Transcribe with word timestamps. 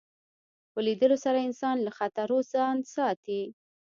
په 0.71 0.79
لیدلو 0.87 1.17
سره 1.25 1.45
انسان 1.47 1.75
له 1.85 1.91
خطرو 1.97 2.37
ځان 2.53 2.77
ساتي 2.95 3.41